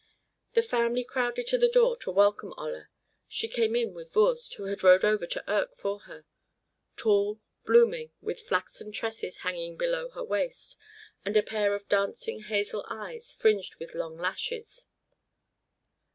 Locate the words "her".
5.99-6.25, 10.09-10.23